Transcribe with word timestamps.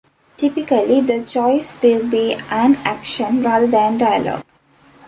Typically, 0.35 0.99
the 0.99 1.23
choice 1.23 1.79
will 1.83 2.09
be 2.09 2.33
an 2.49 2.75
action 2.83 3.43
rather 3.43 3.67
than 3.67 3.99
dialogue. 3.99 4.43